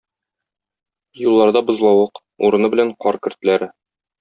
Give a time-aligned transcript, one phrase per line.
[1.25, 3.71] Юлларда- бозлавык, урыны белән- кар көртләре.